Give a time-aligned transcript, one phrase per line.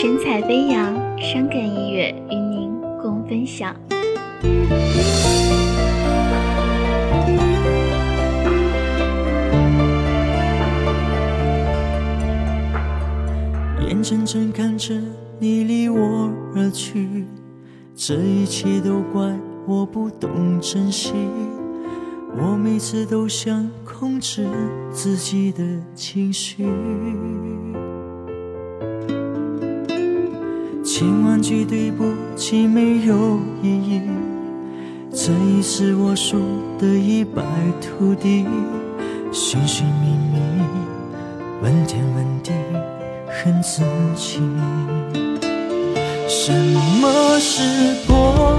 [0.00, 2.70] 神采飞扬，伤感音乐与您
[3.02, 3.74] 共分享。
[13.88, 14.94] 眼睁睁看着
[15.40, 17.26] 你离我而去，
[17.96, 21.12] 这一切都怪我不懂珍惜。
[22.40, 24.46] 我每次都想控制
[24.92, 26.64] 自己的情绪，
[30.98, 34.02] 千万句对不起没有意义，
[35.12, 36.40] 这一次我输
[36.76, 37.40] 得一败
[37.80, 38.44] 涂地，
[39.30, 40.40] 寻寻觅觅，
[41.62, 42.50] 问天问地，
[43.28, 43.84] 恨自
[44.16, 44.40] 己。
[46.26, 48.58] 什么是迫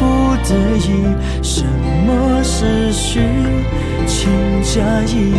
[0.00, 1.14] 不得已？
[1.44, 1.62] 什
[2.04, 3.20] 么是虚
[4.04, 4.28] 情
[4.64, 5.32] 假意？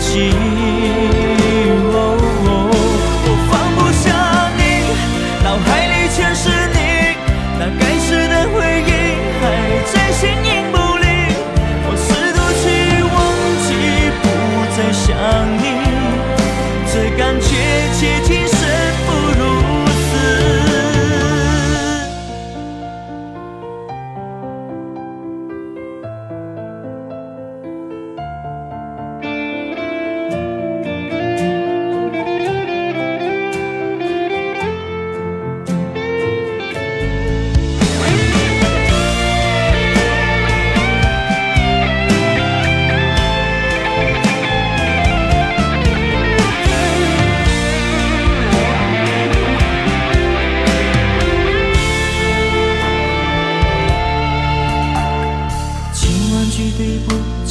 [0.00, 0.99] 不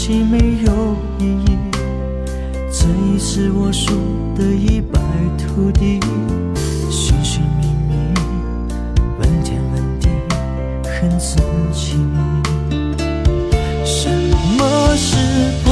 [0.10, 1.56] 不起没有意义，
[2.72, 3.94] 这一次我输
[4.36, 5.00] 得一败
[5.38, 6.00] 涂地，
[6.90, 7.94] 寻寻觅觅，
[9.20, 10.10] 问天问地，
[10.84, 11.36] 恨自
[11.72, 11.98] 己。
[13.86, 14.10] 什
[14.58, 15.16] 么是
[15.64, 15.70] 迫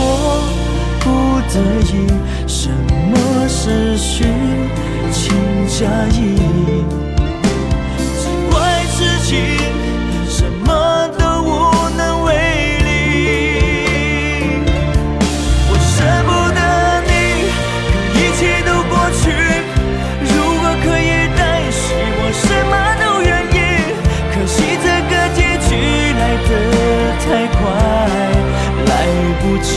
[0.99, 1.59] 不得
[1.91, 2.05] 已？
[2.45, 2.69] 什
[3.09, 3.17] 么
[3.49, 4.23] 是虚
[5.11, 5.33] 情
[5.67, 6.36] 假意？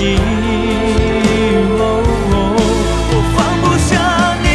[0.00, 0.16] 不及。
[1.78, 1.82] 哦
[3.12, 3.90] 我放不下
[4.40, 4.46] 你，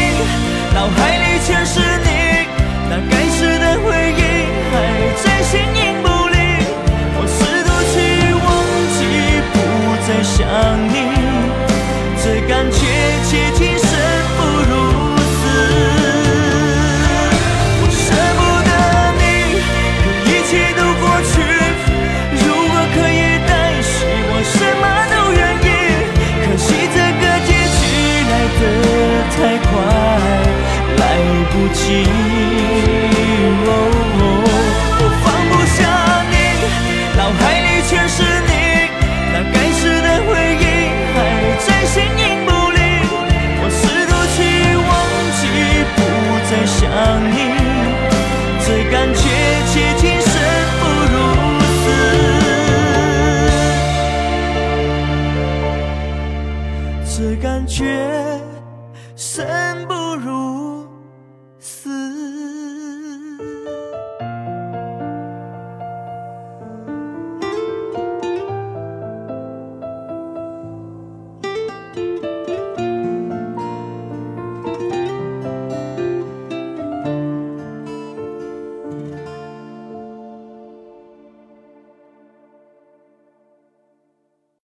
[0.74, 2.10] 脑海里全是你，
[2.90, 3.86] 那该死的回
[4.18, 4.20] 忆
[4.72, 4.74] 还
[5.22, 6.36] 在形影不离。
[7.18, 7.96] 我试图去
[8.42, 8.46] 忘
[8.98, 9.00] 记，
[9.54, 9.56] 不
[10.08, 10.34] 再想
[31.76, 32.35] 心